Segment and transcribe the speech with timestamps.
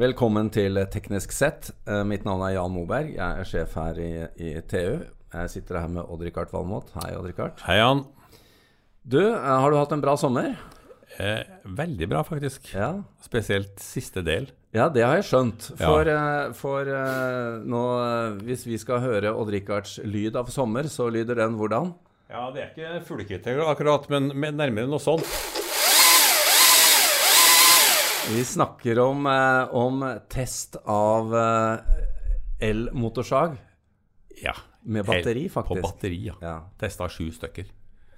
[0.00, 1.66] Velkommen til Teknisk sett.
[1.84, 3.10] Eh, Mitt navn er Jan Moberg.
[3.18, 5.02] Jeg er sjef her i, i TU.
[5.34, 6.88] Jeg sitter her med Odd-Rikard Valmot.
[6.94, 7.60] Hei, Odd-Rikard.
[7.66, 8.00] Hei, Jan.
[9.04, 10.54] Du, eh, har du hatt en bra sommer?
[11.20, 12.70] Eh, veldig bra, faktisk.
[12.72, 12.94] Ja.
[13.20, 14.48] Spesielt siste del.
[14.72, 15.68] Ja, det har jeg skjønt.
[15.74, 15.84] Ja.
[15.84, 17.84] For, eh, for eh, nå,
[18.46, 21.92] hvis vi skal høre Odd-Rikards lyd av sommer, så lyder den hvordan?
[22.32, 25.28] Ja, det er ikke fuglekvitter akkurat, men men nærmere noe sånt.
[28.32, 31.78] Vi snakker om, eh, om test av eh,
[32.60, 33.56] elmotorsag
[34.42, 34.54] Ja.
[34.82, 36.34] med batteri, På batteri, ja.
[36.40, 36.70] Ja.
[36.78, 37.64] Testa sju stykker.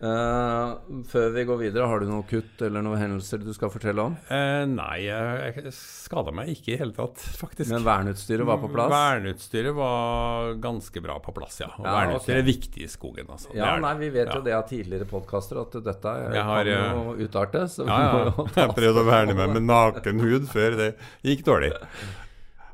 [0.02, 0.70] Eh,
[1.06, 4.16] før vi går videre, har du noe kutt eller noen hendelser du skal fortelle om?
[4.27, 7.70] Uh, nei, jeg, jeg skada meg ikke i hele tatt, faktisk.
[7.70, 8.91] Men verneutstyret var på plass?
[8.91, 11.70] Verneutstyret var ganske bra på plass, ja.
[11.77, 12.43] Og Ja, verneutstyret okay.
[12.43, 13.55] er viktig i skogen, altså.
[13.55, 14.41] Ja, nei, vi vet Ja.
[14.41, 17.65] jo det av tidligere podkaster at dette eh, Jeg har, kan jo utarte.
[17.71, 18.34] Så Ja, ja.
[18.65, 21.73] Jeg prøvde å verne meg med naken hud før det gikk dårlig.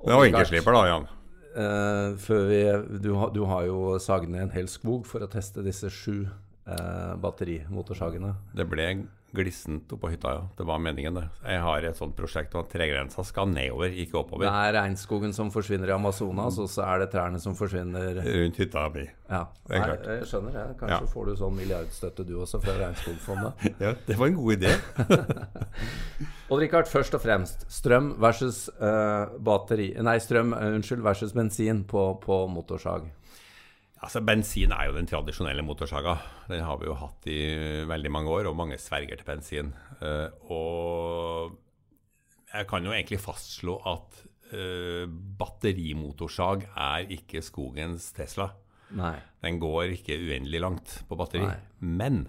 [0.00, 1.08] Det var enkeltsliper, da, Jan.
[1.58, 2.64] Uh, før vi,
[3.05, 6.22] du, du har jo sagd ned en hel skog for å teste disse sju
[6.69, 8.34] eh, batterimotorsagene.
[8.55, 8.91] Det ble
[9.28, 10.44] glissent oppå hytta, ja.
[10.56, 11.27] Det var meningen, det.
[11.44, 14.47] Jeg har et sånt prosjekt at tregrensa skal nedover, ikke oppover.
[14.47, 18.56] Det er regnskogen som forsvinner i Amazonas, og så er det trærne som forsvinner Rundt
[18.62, 19.05] hytta mi.
[19.28, 20.64] Ja, Det er Nei, jeg skjønner det.
[20.80, 21.12] Kanskje Ja.
[21.12, 23.69] får du sånn milliardstøtte du også fra Regnskogfondet.
[23.84, 24.72] Ja, det var en god idé.
[26.48, 27.66] Odd Rikard, først og fremst.
[27.69, 33.10] Strøm versus uh, batteri Nei, strøm, eh, unnskyld, versus bensin på, på motorsag.
[33.98, 36.14] Altså, Bensin er jo den tradisjonelle motorsaga.
[36.50, 37.38] Den har vi jo hatt i
[37.88, 39.72] veldig mange år, og mange sverger til bensin.
[39.98, 41.56] Uh, og
[42.52, 44.22] jeg kan jo egentlig fastslå at
[44.54, 45.10] uh,
[45.41, 48.52] batterimotorsag er ikke skogens Tesla.
[48.96, 49.16] Nei.
[49.42, 51.48] Den går ikke uendelig langt på batteri.
[51.48, 51.58] Nei.
[51.82, 52.22] Men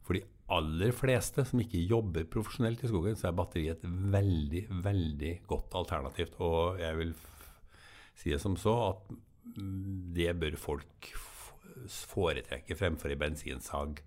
[0.00, 4.66] for de aller fleste som ikke jobber profesjonelt i skogen, så er batteri et veldig,
[4.82, 6.32] veldig godt alternativ.
[6.42, 7.12] Og jeg vil
[8.18, 9.18] si det som så at
[10.14, 11.10] det bør folk
[11.90, 14.00] foretrekke fremfor i bensinsag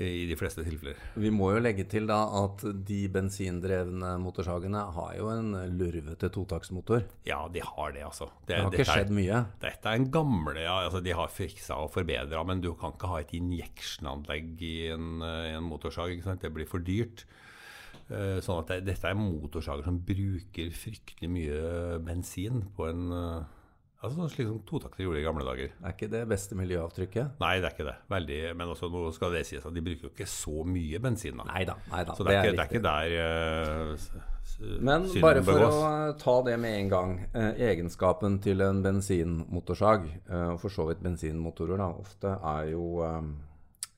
[0.00, 0.98] i de fleste tilfeller.
[1.18, 7.02] Vi må jo legge til da at de bensindrevne motorsagene har jo en lurvete totaktsmotor.
[7.26, 8.28] Ja, de har det, altså.
[8.46, 9.40] Det, Det har ikke skjedd er- mye.
[9.64, 13.08] Dette er en gamle ja, altså De har fiksa og forbedra, men du kan ikke
[13.10, 16.12] ha et injection-anlegg i en, eh, en motorsag.
[16.14, 16.40] ikke sant?
[16.46, 17.24] Det blir for dyrt.
[18.10, 23.44] Eh, Sånn at det, Dette er motorsager som bruker fryktelig mye bensin på en eh,
[24.00, 25.72] altså sånn Slik som totakter gjorde i gamle dager.
[25.84, 27.36] Er ikke det beste miljøavtrykket?
[27.42, 27.96] Nei, det er ikke det.
[28.14, 31.36] Veldig, men også nå skal det sies at de bruker jo ikke så mye bensin.
[31.40, 31.46] da.
[31.52, 35.42] Neida, neida, så det Så det er, ikke, det er ikke der uh, Men bare
[35.44, 35.74] for begås.
[35.76, 37.12] å eh, ta det med en gang.
[37.32, 42.86] Eh, egenskapen til en bensinmotorsag, eh, og for så vidt bensinmotorer da, ofte, er jo
[43.06, 43.30] eh,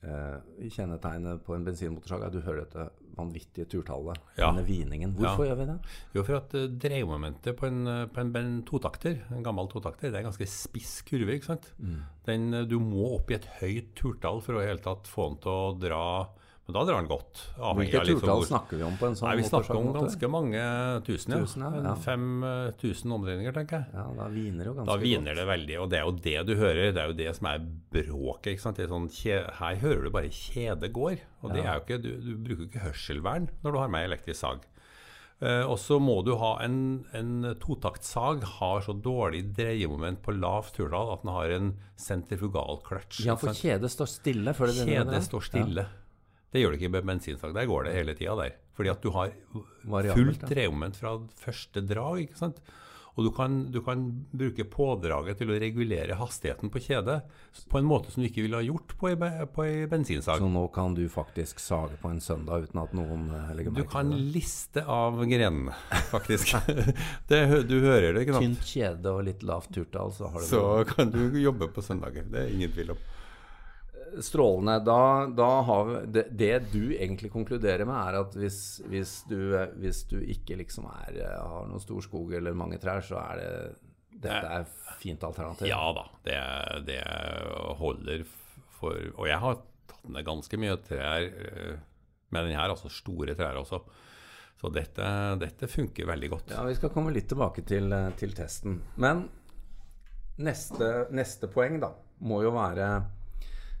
[0.07, 4.17] eh, Kjennetegnet på en bensinmotorsag er at du hører dette vanvittige turtallet.
[4.37, 4.49] Ja.
[4.51, 5.13] Denne hviningen.
[5.17, 5.51] Hvorfor Ja.
[5.53, 5.77] gjør vi det?
[6.15, 10.09] Jo, for at uh, dreiemomentet på en, eh, på en, en totakter, en gammel totakter,
[10.11, 11.33] det er en ganske spiss kurve.
[11.37, 11.73] ikke sant?
[12.25, 15.29] Den, eh, du må opp i et høyt turtall for å i hele tatt få
[15.29, 16.03] den til å dra
[16.63, 17.41] Men da drar han godt.
[17.59, 19.39] Hvilke turtall liksom snakker vi om på en sånn måte?
[19.41, 20.61] Vi snakker om ganske mange
[21.03, 21.39] tusen, ja.
[21.43, 21.95] Tusen, ja, ja.
[22.05, 23.91] Fem eh, tusen omdreininger, tenker jeg.
[23.97, 25.41] Ja, da hviner jo ganske Da viner godt.
[25.41, 26.83] det veldig, og det er jo det du hører.
[26.95, 27.65] Det er jo det som er
[27.97, 28.53] bråket.
[28.53, 28.79] ikke sant?
[28.93, 29.09] Sånn,
[29.59, 31.17] her hører du bare kjede går.
[31.43, 34.39] Og det er jo ikke, du, du bruker ikke hørselvern når du har med elektrisk
[34.39, 34.63] sag.
[35.43, 40.77] Uh, og så må du ha en, en totaktsag har så dårlig dreiemoment på lavt
[40.77, 43.25] turtall at den har en sentrifugalkløtsj.
[43.27, 44.55] Ja, for kjedet står stille.
[44.55, 45.85] Kjedet står stille.
[46.53, 47.55] Det gjør det ikke med bensinsag.
[47.57, 48.55] Der går det hele tida der.
[48.77, 49.33] Fordi at du har
[50.13, 52.23] fullt reomvendt fra første drag.
[52.27, 52.61] ikke sant?
[53.13, 53.99] Og du kan, du kan
[54.33, 57.19] bruke pådraget til å regulere hastigheten på kjedet
[57.69, 59.17] på en måte som du ikke ville ha gjort på ei,
[59.53, 60.41] på ei bensinsag.
[60.41, 63.83] Så nå kan du faktisk sage på en søndag uten at noen eh, legger Du
[63.83, 64.31] merke kan til det?
[64.39, 65.77] liste av grenene,
[66.09, 66.55] faktisk.
[67.29, 68.47] det, du hører det, ikke sant?
[68.47, 70.49] Tynt kjede og litt lavt turtall, så har du det.
[70.55, 72.25] Så kan du jobbe på søndager.
[72.33, 73.05] Det er ingen tvil om.
[74.21, 74.77] Strålende.
[74.85, 78.59] Da, da har vi det, det du egentlig konkluderer med, er at hvis,
[78.91, 83.17] hvis, du, hvis du ikke liksom er, har noen stor skog eller mange trær, så
[83.23, 83.51] er det
[84.23, 84.67] dette er
[85.01, 85.67] fint alternativ.
[85.67, 86.37] Ja da, det,
[86.87, 87.01] det
[87.79, 88.23] holder
[88.77, 91.75] for Og jeg har tatt ned ganske mye trær eh,
[92.33, 93.81] med den her, altså store trær også.
[94.59, 95.05] Så dette,
[95.41, 96.53] dette funker veldig godt.
[96.55, 98.79] Ja, Vi skal komme litt tilbake til, til testen.
[98.95, 99.25] Men
[100.39, 101.91] neste, neste poeng da
[102.23, 102.87] må jo være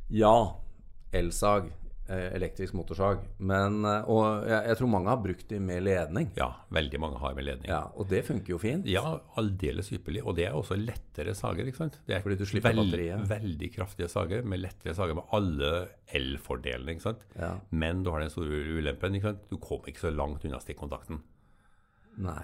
[0.09, 0.55] ja,
[1.13, 1.67] elsag,
[2.09, 3.19] eh, elektrisk motorsag.
[3.39, 6.31] Men, eh, og jeg, jeg tror mange har brukt de med ledning.
[6.37, 7.69] Ja, veldig mange har med ledning.
[7.69, 8.85] Ja, Og det funker jo fint.
[8.89, 10.23] Ja, aldeles ypperlig.
[10.25, 11.65] Og det er også lettere sager.
[11.65, 11.99] ikke sant?
[12.07, 13.27] Det er Fordi du slipper veld- batteriet.
[13.29, 16.91] Veldig kraftige sager med lettere sager med alle L-fordelene.
[16.97, 17.23] ikke sant?
[17.39, 17.53] Ja.
[17.71, 19.15] Men du har den store ulempen.
[19.15, 19.49] ikke sant?
[19.49, 21.21] Du kommer ikke så langt unna stikkontakten.
[22.17, 22.43] Nei.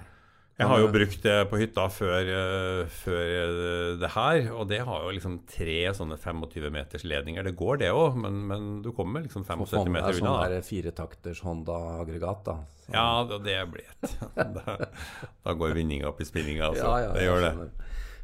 [0.59, 4.81] Jeg har jo brukt det på hytta før, uh, før uh, det her, og det
[4.83, 7.45] har jo liksom tre sånne 25 meters ledninger.
[7.47, 10.33] Det går, det òg, men, men, du kommer liksom 75 meter unna.
[10.35, 12.57] Sånn der firetakters Honda-aggregat, da.
[12.83, 12.91] Så.
[12.91, 14.17] Ja, det blir et.
[14.57, 16.89] da, da, går vinninga opp i spinninga, altså.
[16.89, 17.71] Ja, ja, det gjør det.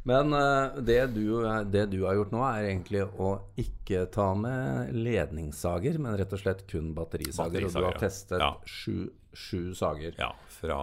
[0.06, 0.36] Men
[0.86, 1.24] det, du,
[1.72, 6.44] det, du, har gjort nå, er egentlig å ikke ta med ledningssager, men rett og
[6.44, 7.64] slett kun batterisager.
[7.64, 10.14] batterisager og du har testet sju, sju sager.
[10.20, 10.82] Ja, fra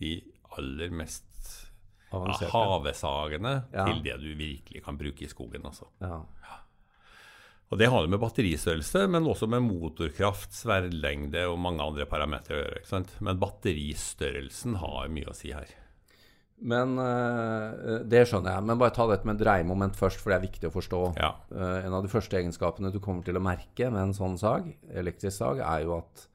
[0.00, 0.14] de
[0.58, 1.28] aller mest
[2.12, 3.86] ja, havesagene ja.
[3.88, 5.64] til det du virkelig kan bruke i skogen.
[5.68, 5.88] Altså.
[6.02, 6.22] Ja.
[7.72, 12.58] Og Det har det med batteristørrelse, men også med motorkraft, sverdlengde og mange andre parametere
[12.58, 13.04] å gjøre.
[13.24, 15.70] Men batteristørrelsen har mye å si her.
[16.62, 18.66] Men uh, Det skjønner jeg.
[18.68, 21.00] Men bare ta dette med dreiemoment først, for det er viktig å forstå.
[21.16, 21.32] Ja.
[21.48, 24.68] Uh, en av de første egenskapene du kommer til å merke med en sånn sag,
[24.92, 26.26] elektrisk sag, er jo at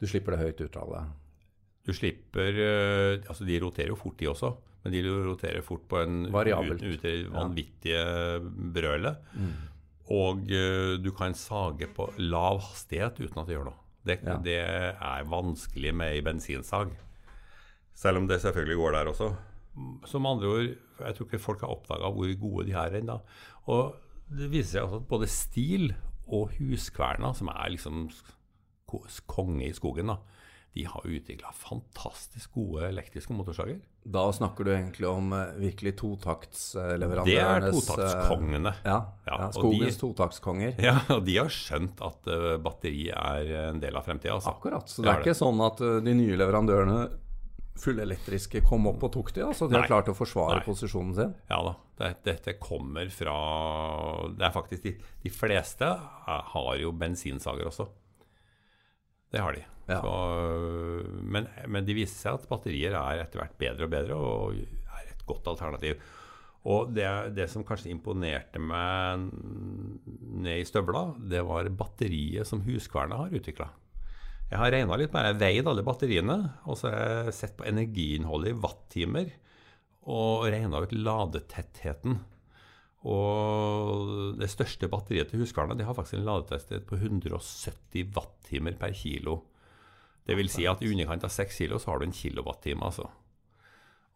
[0.00, 1.10] du slipper det høyt uttallet.
[1.90, 4.54] Du slipper eh, Altså, de roterer jo fort, de også.
[4.84, 6.82] Men de roterer fort på en Variabelt.
[6.86, 8.04] Ut, ut, vanvittige
[8.74, 9.16] brøle.
[9.34, 9.52] Mm.
[10.10, 13.78] Og uh, du kan sage på lav hastighet uten at det gjør noe.
[14.00, 14.38] Det, ja.
[14.42, 16.94] det er vanskelig med ei bensinsag.
[17.94, 19.28] Selv om det selvfølgelig går der også.
[20.08, 20.70] Som andre ord,
[21.04, 23.20] jeg tror ikke folk har oppdaga hvor gode de er ennå.
[23.70, 23.92] Og
[24.32, 25.92] det viser seg altså at både stil
[26.30, 28.06] og huskverna, som er liksom
[29.30, 30.16] konge i skogen, da,
[30.72, 33.80] de har utvikla fantastisk gode elektriske motorsager.
[34.06, 38.72] Da snakker du egentlig om uh, virkelig totaktsleverandørenes Det er totaktskongene.
[38.78, 40.76] Uh, ja, ja, ja, skogens totaktskonger.
[40.90, 44.36] Ja, og de har skjønt at uh, batteri er en del av fremtida.
[44.38, 44.54] Altså.
[44.54, 44.86] Akkurat.
[44.86, 45.40] Så det, det er ikke det.
[45.42, 47.00] sånn at de nye leverandørene
[47.80, 49.82] fullelektriske kom opp og tok de, altså de Nei.
[49.82, 50.66] har klart å forsvare Nei.
[50.66, 51.32] posisjonen sin?
[51.50, 51.76] Ja da.
[52.24, 53.34] Dette kommer fra
[54.32, 54.94] Det er faktisk de,
[55.24, 55.88] de fleste
[56.54, 57.88] har jo bensinsager også.
[59.30, 59.64] Det har de.
[59.90, 59.98] Ja.
[60.04, 60.14] Så,
[61.26, 65.10] men, men, det viser seg at batterier er etter hvert bedre og bedre og er
[65.10, 66.00] et godt alternativ.
[66.70, 69.30] Og det, det som kanskje imponerte meg
[70.44, 73.70] ned i støvla, det var batteriet som Huskverna har utvikla.
[74.50, 76.36] Jeg har regna litt med Jeg veid alle batteriene,
[76.66, 76.98] og så har
[77.28, 79.30] jeg sett på energiinnholdet i wattimer
[80.10, 82.18] og regna ut ladetettheten.
[83.10, 88.92] Og det største batteriet til Huskverna de har faktisk en ladetetthet på 170 wattimer per
[88.96, 89.38] kilo.
[90.26, 92.84] Det vil si at i underkant av 6 kilo så har du en kilowattime.
[92.84, 93.08] altså.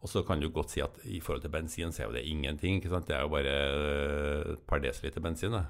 [0.01, 2.77] Og så kan du godt si at i forhold til bensin så er det ingenting.
[2.77, 3.07] ikke sant?
[3.07, 3.55] Det er jo bare
[4.53, 5.51] et par desiliter bensin.
[5.51, 5.65] Da.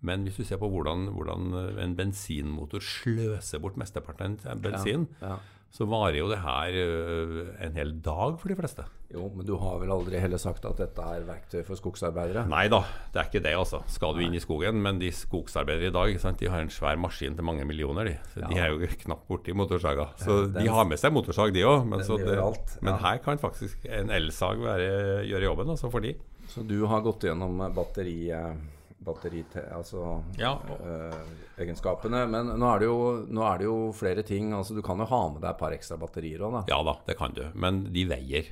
[0.00, 5.36] Men hvis du ser på hvordan, hvordan en bensinmotor sløser bort mesteparten av bensin, ja,
[5.36, 8.86] ja så varer jo det her øh, en hel dag for de fleste.
[9.12, 12.46] Jo, men du har vel aldri heller sagt at dette er verktøy for skogsarbeidere?
[12.48, 12.80] Nei da,
[13.12, 13.82] det er ikke det, altså.
[13.88, 14.80] Skal du inn i skogen.
[14.84, 18.08] Men de skogsarbeidere i dag sant, de har en svær maskin til mange millioner.
[18.08, 18.50] De, så ja.
[18.50, 20.10] de er jo knapt borti motorsaga.
[20.20, 21.84] Så Den, de har med seg motorsag, de òg.
[21.88, 22.50] Men, ja.
[22.84, 24.90] men, her kan faktisk en elsag være,
[25.28, 26.16] gjøre jobben altså, for de.
[26.48, 30.34] Så du har gått gjennom batteriet batteriegenskapene.
[30.38, 32.26] Ja.
[32.26, 32.96] Uh, men nå er, jo,
[33.28, 34.52] nå er, det jo, flere ting.
[34.56, 36.62] Altså, du kan jo ha med deg et par ekstra batterier òg, da.
[36.72, 37.44] Ja da, det kan du.
[37.54, 38.44] Men de veier.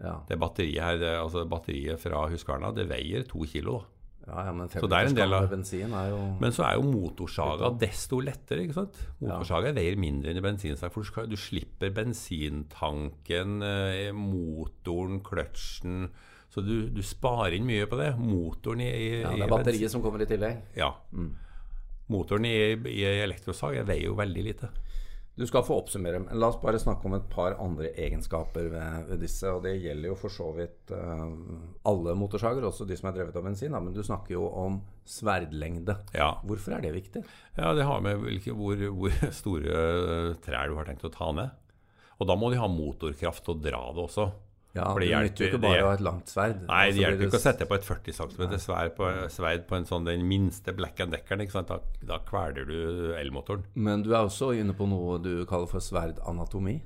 [0.00, 0.14] Ja.
[0.28, 3.72] Det batteriet her, det, altså batteriet fra Husqvarna, det veier to kilo.
[3.80, 3.84] da.
[4.30, 6.74] Ja, ja, men så det er en del av bensin er jo Men så er
[6.76, 8.66] jo motorsaga desto lettere.
[8.66, 8.98] ikke sant?
[9.22, 9.76] Motorsaga ja.
[9.80, 10.92] veier mindre enn i bensinsag.
[10.94, 16.10] For du, skal, du slipper bensintanken, eh, motoren, kløtsjen
[16.50, 18.10] så du, du, sparer inn mye på det.
[18.18, 20.64] Motoren i, i Ja, Det er batteriet som kommer i tillegg?
[20.74, 20.90] Ja.
[21.14, 21.32] Mm.
[22.10, 22.56] Motoren i,
[22.90, 24.70] i elektrosag veier jo veldig lite.
[25.40, 26.18] Du skal få oppsummere.
[26.20, 29.48] Men la oss bare snakke om et par andre egenskaper ved, ved disse.
[29.48, 31.30] Og det gjelder jo for så vidt uh,
[31.88, 33.72] alle motorsager, også de som er drevet av bensin.
[33.72, 35.96] Da, men du snakker jo om sverdlengde.
[36.18, 36.34] Ja.
[36.44, 37.24] Hvorfor er det viktig?
[37.56, 41.56] Ja, Det har med hvilke, hvor, hvor, store trær du har tenkt å ta ned.
[42.20, 44.28] Og da må de ha motorkraft til å dra det også.
[44.70, 46.60] Ja, For det, hjelper jo ikke bare å ha et langt sverd.
[46.68, 49.88] Nei, det hjelper ikke å sette på et 40 cm sverd på, sverd på en
[49.88, 51.42] sånn, den minste black and deckeren.
[51.66, 53.66] Da, da kveler du elmotoren.
[53.74, 56.78] Men du er også inne på noe du kaller for sverdanatomi?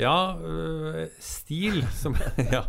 [0.00, 2.16] Ja, øh, Stil som,
[2.54, 2.62] ja,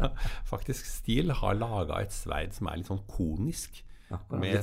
[0.50, 3.84] faktisk Stil har laga et sverd som er litt sånn konisk.
[4.12, 4.58] Ja, med,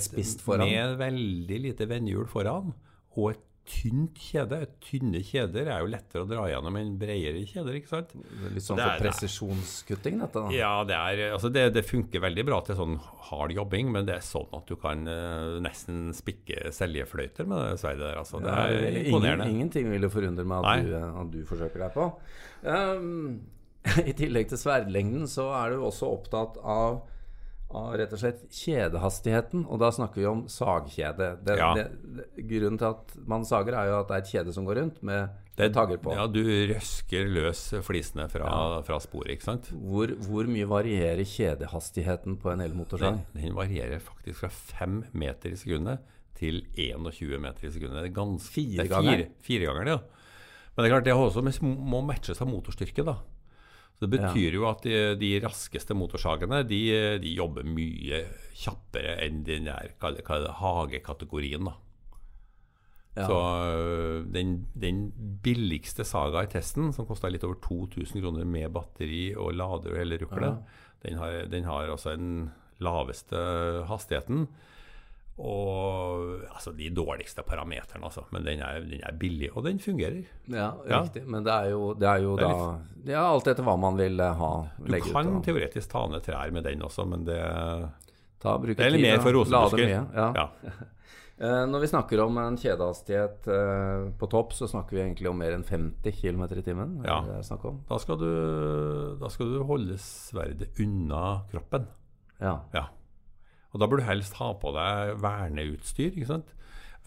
[0.61, 2.75] med veldig lite vennhjul foran
[3.16, 4.59] og et tynt kjede.
[4.83, 7.77] Tynne kjeder er jo lettere å dra gjennom enn bredere kjeder.
[7.79, 8.15] ikke sant?
[8.55, 10.45] Litt sånn for presisjonskutting, dette?
[10.47, 10.55] da?
[10.55, 12.97] Ja, det, er, altså det, det, funker veldig bra til sånn
[13.29, 17.83] hard jobbing, men det er sånn at du kan uh, nesten spikke seljefløyter med det
[17.83, 18.23] sverdet der.
[18.23, 18.41] altså.
[18.45, 19.51] Det er ja, imponerende.
[19.51, 22.09] Ingen, ingenting vil forundre meg at du, at du, forsøker deg på.
[22.65, 23.39] Um,
[24.11, 27.03] I tillegg til sverdlengden så er du også opptatt av
[27.71, 29.67] av rett og slett kjedehastigheten.
[29.69, 31.45] Og da snakker vi om sagkjede.
[31.45, 31.75] Det, Ja.
[31.77, 31.85] det,
[32.17, 34.81] det, grunnen til at man sager, er jo at det er et kjede som går
[34.81, 36.15] rundt med Det- tagger på.
[36.15, 36.41] Ja, du
[36.73, 39.71] røsker løs flisene fra, fra sporet, ikke sant?
[39.75, 43.19] Hvor, hvor mye varierer kjedehastigheten på en elmotorsag?
[43.35, 45.99] Den, den varierer faktisk fra 5 meter i sekundet
[46.39, 48.03] til 21 meter i sekundet.
[48.05, 49.03] Det er ganske, Fire det er?
[49.03, 49.99] Fire, fire ganger, ja.
[50.77, 53.17] Men det er klart, det har også må matches av motorstyrke, da.
[53.99, 56.81] Så Det betyr jo at de, de raskeste motorsagene de,
[57.19, 58.23] de jobber mye
[58.55, 59.90] kjappere enn den der
[60.61, 61.67] hagekategorien.
[61.67, 61.75] da.
[63.19, 63.26] Ja.
[63.26, 63.38] Så
[63.75, 65.12] øh, den, den
[65.43, 69.99] billigste saga i testen, som kosta litt over 2000 kroner med batteri og lader og
[69.99, 70.62] hele ruklet,
[71.02, 73.37] den, har, den har altså den laveste
[73.90, 74.47] hastigheten.
[75.38, 78.25] Og altså de dårligste parameterne, altså.
[78.35, 80.25] Men den er, den er billig, og den fungerer.
[80.50, 81.02] Ja, Ja.
[81.04, 81.23] riktig.
[81.30, 82.54] Men det er jo, det er jo Det er
[83.07, 84.52] da Ja, alt etter hva man vil eh, ha.
[84.78, 85.45] Du kan ut.
[85.47, 87.38] teoretisk ta ned trær med den også, men det,
[88.40, 90.49] Ta, det er litt mer for mye, Ja.
[91.38, 95.37] Eh, når vi snakker om en kjedehastighet eh, på topp, så snakker vi egentlig om
[95.38, 96.97] mer enn 50 km i timen.
[97.07, 97.21] Ja.
[97.28, 97.76] det det om?
[97.87, 101.87] Da, skal du, da skal du holde sverdet unna kroppen.
[102.42, 102.57] Ja.
[102.75, 102.88] Ja.
[103.75, 106.15] Og da bør du helst ha på deg verneutstyr.
[106.17, 106.55] ikke sant?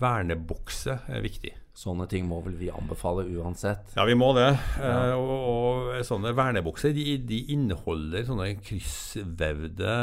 [0.02, 1.52] Vernebukse er viktig.
[1.78, 3.94] Sånne ting må vel vi anbefale uansett.
[3.96, 4.48] Ja, vi må det.
[4.82, 9.94] Eh, og, og sånne vernebukser de, de inneholder sånne kryssvevde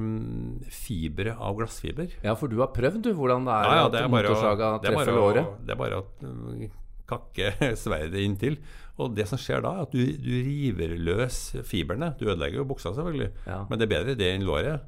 [0.00, 2.12] mm, fibre av glassfiber.
[2.24, 4.70] Ja, for du har prøvd, du, hvordan det er, Ja, ja, det er å, motorsaga
[4.78, 5.50] er treffer låret.
[5.66, 6.68] det er bare å mm,
[7.08, 7.50] kakke
[7.84, 8.60] sverdet inntil.
[8.98, 12.12] Og det som skjer da, er at du, du river løs fibrene.
[12.18, 13.62] Du ødelegger jo buksa, selvfølgelig, Ja.
[13.70, 14.86] men det er bedre det enn låret.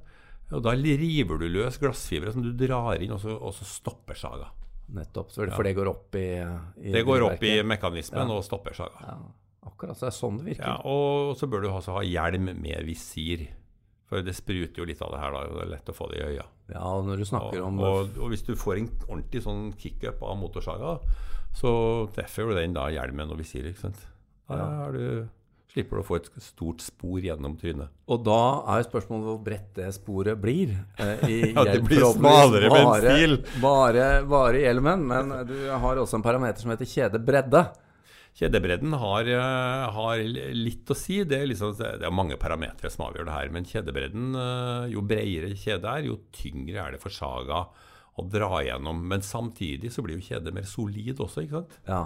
[0.51, 4.19] Og da river du løs glassfibre som du drar inn, og så, og så stopper
[4.19, 4.49] saga.
[4.91, 5.31] Nettopp.
[5.31, 6.25] Så, For det går opp i,
[6.83, 9.05] i Det går opp i mekanismen og stopper saga.
[9.07, 9.19] ja,
[9.71, 9.95] Akkurat.
[9.97, 10.67] Så det er sånn det virker.
[10.67, 13.47] Ja, og så bør du også ha hjelm med visir.
[14.11, 15.45] For det spruter jo litt av det her, da.
[15.47, 16.47] og Det er lett å få det i øya.
[16.73, 19.69] Ja, og når du snakker Og, om og, og hvis du får en ordentlig sånn
[19.79, 20.97] kickup av motorsaga,
[21.55, 21.71] så
[22.17, 23.71] treffer du den da hjelmen og visiret.
[23.71, 24.03] ikke sant?
[24.51, 24.67] Da Ja.
[24.89, 25.29] er du,
[25.71, 27.93] slipper du å få et stort spor gjennom trynet.
[28.11, 28.41] Og da
[28.73, 30.73] er jo spørsmålet hvor bredt det sporet blir.
[30.99, 33.37] Eh, i Ja, det blir smalere med en stil.
[33.63, 35.07] Bare, bare i hjelmen.
[35.11, 37.65] Men du har også en parameter som heter kjedebredde.
[38.41, 40.25] Kjedebredden har, eh, har
[40.55, 41.23] litt å si.
[41.25, 43.53] Det er, liksom, det er mange parametere som avgjør det her.
[43.55, 47.67] Men kjedebredden, eh, jo bredere kjede er, jo tyngre er det for saga
[48.19, 49.03] å dra gjennom.
[49.07, 51.79] Men samtidig så blir jo kjedet mer solid også, ikke sant?
[51.87, 52.03] Ja.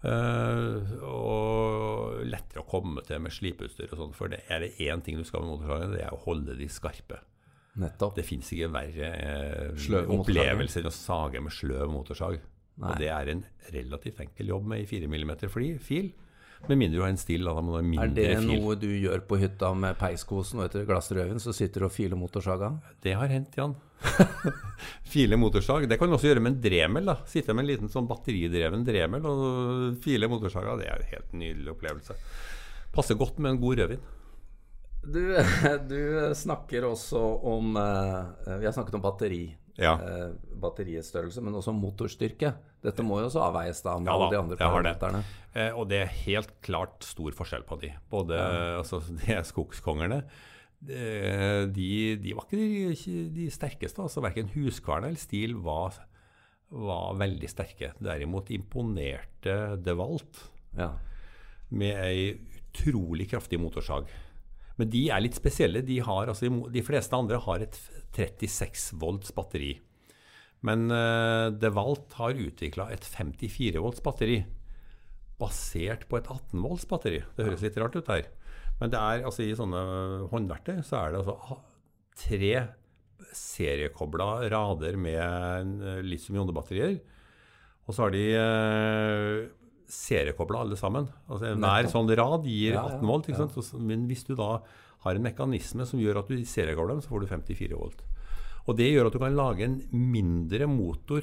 [0.00, 4.14] Eh, og lettere å komme til med slipeutstyr og sånn.
[4.16, 6.70] For det er det én ting du skal med motorsagen, det er å holde de
[6.72, 7.20] skarpe.
[7.80, 8.16] Nettopp.
[8.16, 12.40] Det fins ikke verre eh, Sløve opplevelse enn å sage med sløv motorsag.
[12.80, 12.88] Nei.
[12.88, 15.32] Og det er en relativt enkel jobb med i 4 mm
[15.84, 16.10] fil.
[16.68, 17.44] Med mindre du har en still.
[17.44, 18.50] da du mindre Er det fil.
[18.60, 22.16] noe du gjør på hytta med peiskosen og etter glassrøven, så sitter du og filer
[22.20, 22.74] motorsaga?
[23.02, 23.74] Det har hendt, Jan.
[25.12, 25.88] file motorsag.
[25.88, 27.10] Det kan du også gjøre med en dremel.
[27.10, 27.16] da.
[27.28, 30.76] Sitte med en liten sånn batteridreven dremel og file motorsaga.
[30.80, 32.16] Det er en helt nydelig opplevelse.
[32.94, 34.08] Passer godt med en god rødvin.
[35.00, 35.20] Du,
[35.90, 36.00] du
[36.36, 39.44] snakker også om eh, Vi har snakket om batteri.
[39.80, 39.94] Ja.
[40.04, 42.52] eh, batteristørrelse, men også motorstyrke.
[42.84, 44.60] Dette må jo også avveies da med Ja alle da, de andre det.
[44.66, 45.24] parameterne.
[45.54, 47.92] Eh, og det er helt klart stor forskjell på de.
[48.12, 48.38] Både
[48.78, 50.22] altså, de skogskongerne
[50.88, 54.00] eh, de, de var ikke de, de sterkeste.
[54.02, 55.98] altså Verken Huskvarna eller Stil var,
[56.70, 57.92] var veldig sterke.
[58.00, 60.44] Derimot imponerte DeWalt
[60.78, 60.92] Ja.
[61.70, 62.34] med ei
[62.70, 64.06] utrolig kraftig motorsag.
[64.80, 65.84] Men de er litt spesielle.
[65.84, 67.76] De, har, altså, de fleste andre har et
[68.16, 69.74] 36 volts batteri.
[70.64, 74.40] Men uh, DeWalt har utvikla et 54 volts batteri
[75.40, 77.22] basert på et 18 volts batteri.
[77.36, 78.28] Det høres litt rart ut her.
[78.80, 79.80] Men det er, altså, i sånne
[80.32, 81.60] håndverktøy så er det altså
[82.20, 82.52] tre
[83.36, 85.20] seriekobla rader med
[85.84, 86.98] eh, litium-ionebatterier.
[87.86, 89.59] Og så har de uh,
[89.90, 91.08] seriekobla alle sammen.
[91.28, 93.26] Altså Hver sånn rad gir Ja, ja, 18 volt.
[93.28, 93.52] Ikke sant?
[93.64, 94.60] Så- Men hvis du da
[95.04, 98.02] har en mekanisme som gjør at du seriekobler dem, så får du 54 volt.
[98.68, 101.22] Og det gjør at du kan lage en mindre motor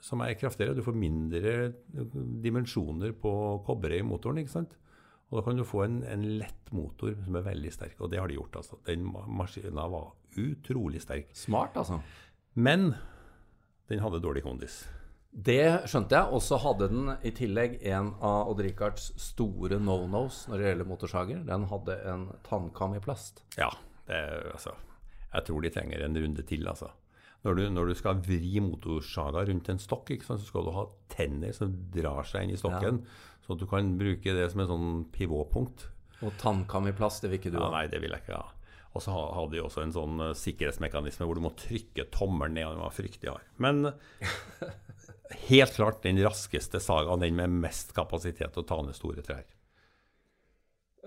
[0.00, 0.74] som er kraftigere.
[0.74, 1.74] Du får mindre
[2.42, 3.32] dimensjoner på
[3.66, 4.38] kobberet i motoren.
[4.42, 4.74] ikke sant?
[5.30, 7.98] Og da kan du få en, en lett motor som er veldig sterk.
[8.00, 8.56] Og det har de gjort.
[8.56, 8.78] altså.
[8.88, 11.28] Den maskina var utrolig sterk.
[11.36, 12.00] Smart, altså.
[12.56, 12.94] Men
[13.88, 14.86] den hadde dårlig kondis.
[15.38, 16.32] Det skjønte jeg.
[16.34, 20.88] Og så hadde den i tillegg en av Odd Rikards store no-nos når det gjelder
[20.90, 21.44] motorsager.
[21.46, 23.44] Den hadde en tannkam i plast.
[23.58, 23.68] Ja,
[24.08, 24.72] det, er- altså,
[25.32, 26.66] jeg tror de trenger en runde til.
[26.68, 26.90] altså.
[27.46, 30.86] Når du, når du skal vri motorsaga rundt en stokk, sant, så skal du ha
[31.12, 33.04] tenner som drar seg inn i stokken,
[33.46, 35.86] så at du kan bruke det som et sånn pivåpunkt.
[36.26, 37.76] Og tannkam i plast, det vil ikke du Ja, ha.
[37.78, 38.48] nei, det vil jeg ikke ha.
[38.96, 42.66] Og så hadde de også en sånn eh, sikkerhetsmekanisme hvor du må trykke tommelen ned.
[42.66, 43.46] og Den var fryktelig hard.
[43.62, 43.92] Men
[45.48, 49.44] helt klart den raskeste sagaen, den med mest kapasitet til å ta ned store trær.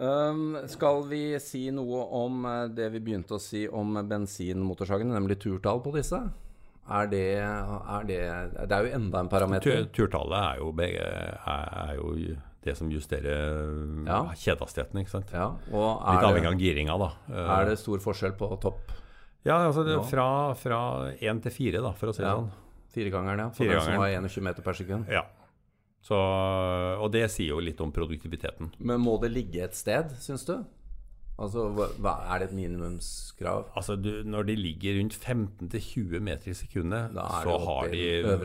[0.01, 5.38] Um, skal vi si noe om eh, det vi begynte å si om bensinmotorsagene, nemlig
[5.44, 6.22] turtall på disse?
[6.92, 8.22] Er det, er det
[8.66, 9.84] Det er jo enda en parameter.
[9.84, 12.16] Tur, turtallet er jo, er, jo
[12.66, 13.70] det som justerer
[14.08, 14.24] Ja.
[14.34, 15.30] kjedehastigheten, ikke sant.
[15.36, 17.12] Ja, og Litt avhengig av giringa, da.
[17.60, 18.92] Er det stor forskjell på topp?
[19.46, 22.40] Ja, altså det, fra én til fire, da, for å si det Ja.
[22.42, 22.51] sånn.
[22.92, 23.50] Firegangeren, ja.
[23.56, 23.96] For den Firegangeren.
[23.96, 25.10] som har 21 meter per sekund.
[25.12, 25.24] Ja.
[26.02, 28.72] Så, og det sier jo litt om produktiviteten.
[28.80, 30.56] Men må det ligge et sted, syns du?
[31.42, 33.70] Altså, hva, Er det et minimumskrav?
[33.78, 38.04] Altså, du, Når de ligger rundt 15-20 meter i sekundet, så har de,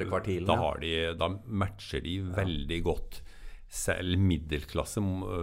[0.09, 0.49] kvartilene.
[0.49, 3.23] da, har de, da matcher de veldig godt
[3.69, 5.03] selv middelklasse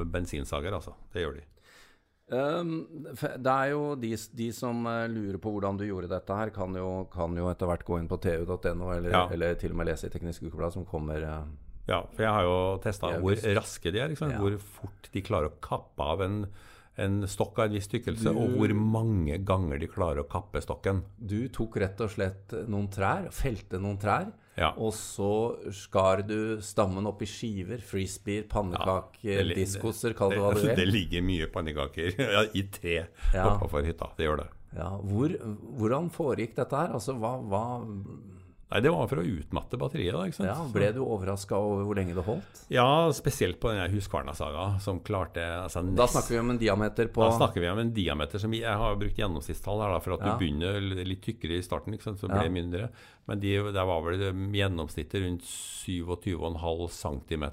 [0.09, 0.95] bensinsager, altså.
[1.13, 1.43] Det gjør de.
[2.31, 2.69] Um,
[3.11, 6.73] det er jo de, de som eh, lurer på hvordan du gjorde dette her, kan
[6.79, 9.25] jo, kan jo etter hvert gå inn på tu.no, eller, Ja.
[9.35, 11.41] eller til og med lese i Teknisk Ukeblad, som kommer uh,
[11.89, 14.15] Ja, for jeg har jo testa hvor raske de er.
[14.15, 14.37] Ja.
[14.39, 16.37] Hvor fort de klarer å kappe av en,
[17.03, 20.63] en stokk av en viss tykkelse, Du- og hvor mange ganger de klarer å kappe
[20.63, 21.03] stokken.
[21.19, 24.69] Du tok rett og slett noen trær, felte noen trær, Ja.
[24.77, 25.29] og så
[25.73, 27.81] skar du stammen opp i skiver.
[27.81, 30.75] Frisbeer, pannekaker, ja, diskoser, kall det hva du vil.
[30.77, 32.99] det ligger mye pannekaker ja, i tre
[33.33, 33.47] Ja.
[33.55, 34.11] oppafor hytta.
[34.17, 34.49] Det gjør det.
[34.77, 35.33] Ja, hvor,
[35.77, 36.93] hvordan foregikk dette her?
[36.97, 37.63] Altså, hva, hva
[38.73, 40.23] Nei, det var for å utmatte batteriet, da.
[40.25, 40.49] ikke sant?
[40.49, 42.61] ja, Ble du overraska over hvor lenge det holdt?
[42.73, 47.21] Ja, spesielt på den Huskvarna-saga, som klarte altså, Da snakker vi om en diameter på
[47.21, 50.25] Da snakker vi om en diameter som Jeg har brukt gjennomsnittstall her, da, for at
[50.25, 50.33] Ja.
[50.33, 52.49] du begynner litt tykkere i starten, ikke sant, så blir Ja.
[52.49, 52.89] det mindre.
[53.29, 54.19] Men de, der var vel
[54.57, 57.45] gjennomsnittet rundt 27,5 cm.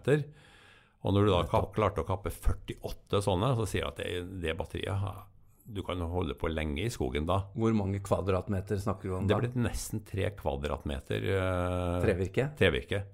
[1.04, 4.56] Og når du da klarte å kappe 48 sånne, så sier jeg at det, det
[4.58, 5.00] batteriet
[5.70, 7.44] Du kan holde på lenge i skogen da.
[7.54, 9.36] Hvor mange kvadratmeter snakker du om da?
[9.36, 12.50] Det er ble nesten tre kvadratmeter eh, Trevirke?
[12.58, 13.04] trevirke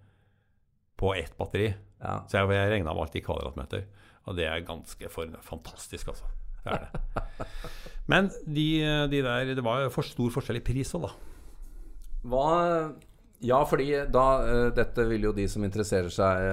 [0.96, 1.68] på ett batteri.
[2.00, 2.22] Ja.
[2.28, 3.84] Så jeg, jeg regna med alt i kvadratmeter.
[4.26, 6.31] Og det er ganske for, fantastisk, altså.
[6.64, 7.46] Det er det.
[8.11, 8.68] Men de,
[9.12, 11.12] de der, det var for stor forskjell i pris òg, da.
[12.26, 12.46] Hva
[13.44, 16.46] Ja, fordi da uh, Dette vil jo de som interesserer seg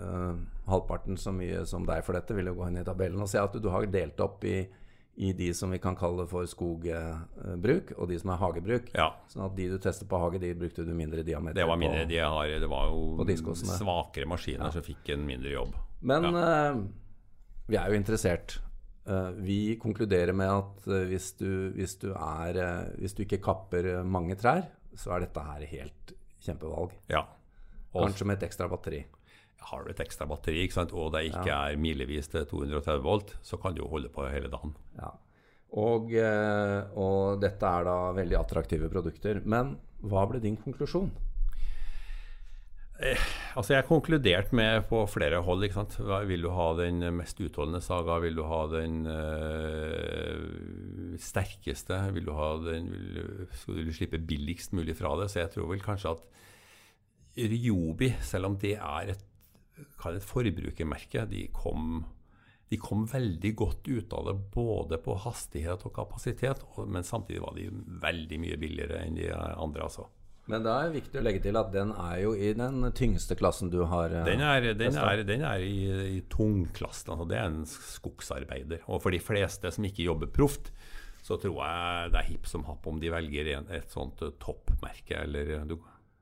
[0.00, 0.38] uh,
[0.70, 3.40] halvparten så mye som deg for dette, vil jo gå inn i tabellen og se
[3.42, 4.62] at du, har delt opp i,
[5.20, 8.88] i de som vi kan kalle for skogbruk, og de som er hagebruk.
[8.96, 11.80] Ja, Sånn at de du tester på hage, de brukte du mindre diameter det var
[11.80, 12.06] mindre.
[12.06, 12.12] på.
[12.12, 15.76] De har, det var jo svakere maskiner som fikk en mindre jobb.
[16.08, 16.80] Men eh,
[17.68, 18.60] vi er jo interessert.
[19.10, 22.58] Uh, vi konkluderer med at uh, hvis, du, hvis, du er,
[23.00, 26.94] hvis du ikke kapper mange trær, så er dette her helt kjempevalg.
[27.10, 27.24] Ja.
[27.92, 29.02] Og Kanskje med et ekstra batteri.
[29.68, 33.74] Har du et ekstra batteri, og det ikke er milevis til 230 volt, så kan
[33.74, 34.74] du jo holde på hele dagen.
[34.98, 35.12] Ja.
[35.78, 39.42] Og, eh, og dette er da veldig attraktive produkter.
[39.44, 41.10] Men hva ble din konklusjon?
[43.56, 45.64] Altså Jeg har konkludert med på flere hold.
[45.64, 45.96] ikke sant?
[46.28, 48.18] Vil du ha den mest utholdende saga?
[48.20, 50.42] Vil du ha den øh,
[51.18, 51.96] sterkeste?
[52.12, 55.30] Vil du ha den vil Skal du slippe billigst mulig fra det?
[55.30, 56.28] Så jeg tror vel kanskje at
[57.40, 59.24] Ryobi, selv om det er et,
[60.00, 62.04] kall det et forbrukermerke, de kom,
[62.70, 67.58] de kom veldig godt ut av det både på hastighet og kapasitet, men samtidig var
[67.58, 67.68] de
[68.02, 69.88] veldig mye billigere enn de andre.
[69.88, 70.08] altså.
[70.50, 73.70] Men det er viktig å legge til at den er jo i den tyngste klassen
[73.70, 75.76] du har eh, Den er, den er, den er i,
[76.16, 77.12] i tungklassen.
[77.14, 78.82] Altså det er en skogsarbeider.
[78.88, 80.72] Og for de fleste som ikke jobber proft,
[81.22, 85.22] så tror jeg det er hipp som happ om de velger et sånt eh, toppmerke.
[85.22, 85.76] Eller eh, du,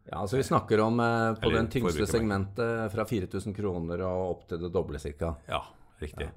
[0.09, 4.31] Ja, altså Vi snakker om eh, på Eller den tyngste segmentet fra 4000 kroner og
[4.31, 5.35] opp til det doble ca.
[5.49, 5.63] ja,
[6.01, 6.31] riktig.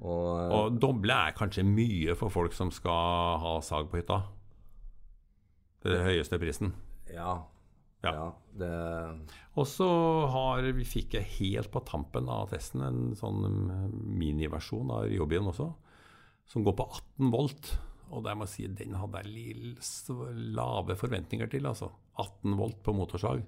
[0.00, 4.22] Og, eh, Og doble er kanskje mye for folk som skal ha sag på hytta.
[5.80, 6.74] Det er den høyeste prisen.
[7.12, 7.38] ja,
[8.02, 8.10] Ja.
[8.16, 8.32] ja.
[8.56, 8.72] det
[9.56, 9.86] Og så
[10.32, 13.44] har vi fikk jeg helt på tampen av testen en sånn
[13.92, 15.68] miniversjon av Ryobien også,
[16.48, 17.78] som går på 18 volt.
[18.10, 21.90] Og der må jeg si den hadde jeg lave forventninger til, altså.
[22.18, 23.44] 18 volt på motorsag.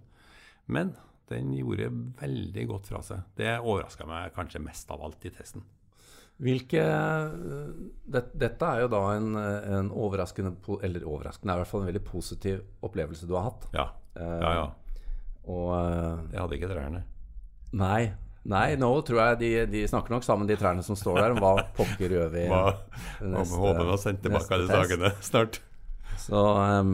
[0.72, 0.94] Men
[1.31, 3.22] den gjorde veldig godt fra seg.
[3.38, 5.64] Det overraska meg kanskje mest av alt i testen.
[6.42, 6.83] Hvilke
[8.11, 11.90] det, Dette er jo da en, en overraskende Eller overraskende, er i hvert fall en
[11.90, 13.68] veldig positiv opplevelse du har hatt.
[13.77, 14.55] Ja, ja.
[14.57, 14.64] ja.
[15.53, 17.05] Og eh, Jeg hadde ikke trærne.
[17.72, 18.12] Nei.
[18.50, 21.42] Nei, nå tror jeg de, de snakker nok sammen, de trærne som står der, om
[21.44, 22.72] hva pokker gjør vi Hva-
[23.22, 25.61] neste- Håper vi har sendt tilbake alle sakene snart.
[26.18, 26.40] Så,
[26.83, 26.90] um,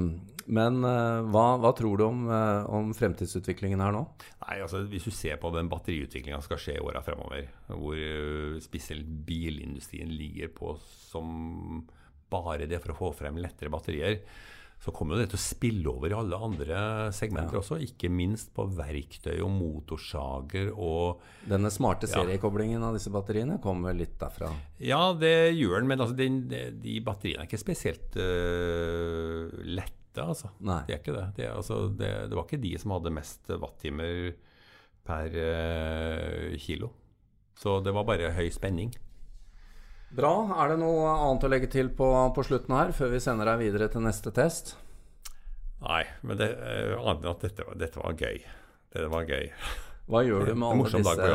[0.49, 4.05] men uh, hva, hva tror du om, uh, om fremtidsutviklingen her nå?
[4.45, 7.97] Nei, altså Hvis du ser på den batteriutviklinga som skal skje i åra fremover, hvor
[7.97, 10.77] uh, spesielt bilindustrien ligger på
[11.09, 11.83] som
[12.29, 14.21] bare det for å få frem lettere batterier,
[14.79, 16.77] så kommer jo det til å spille over i alle andre
[17.12, 17.61] segmenter Ja.
[17.64, 17.81] også.
[17.83, 22.21] Ikke minst på verktøy og motorsager og Denne smarte Ja.
[22.23, 24.53] seriekoblingen av disse batteriene kommer litt derfra.
[24.79, 26.29] Ja, det gjør den, men altså, de,
[26.79, 30.51] de batteriene er ikke spesielt uh, lette, altså.
[30.61, 30.85] Nei.
[30.87, 31.27] Det er ikke det.
[31.41, 32.12] De, altså, det.
[32.31, 34.33] det var ikke de som hadde mest wattimer
[35.09, 36.93] per uh, kilo.
[37.59, 38.95] Så det var bare høy spenning.
[40.16, 40.33] Bra.
[40.62, 43.59] Er det noe annet å legge til på, på slutten her, før vi sender deg
[43.66, 44.75] videre til neste test?
[45.85, 46.49] Nei, men det,
[46.97, 48.40] annet enn at dette, var- dette var gøy.
[48.94, 49.51] Dette var gøy.
[50.09, 51.27] Hva gjør du med alle disse,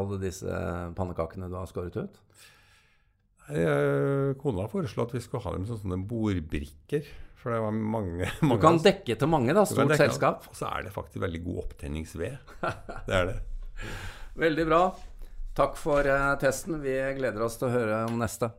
[0.00, 0.60] alle disse
[0.96, 2.16] pannekakene du har skåret ut?
[3.52, 7.04] Eh, Kona foreslo at vi skulle ha dem som sånne bordbrikker.
[7.36, 9.62] For det var mange, Du kan dekke til mange, da.
[9.68, 10.48] Stort dekke- selskap.
[10.50, 12.38] Og så er det faktisk veldig god opptenningsved.
[13.06, 13.36] Det er det.
[14.40, 14.80] Veldig bra.
[15.56, 16.80] Takk for eh, testen.
[16.82, 18.50] Vi gleder oss til å høre om neste.